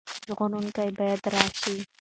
[0.27, 1.75] ژغورونکی باید راشي.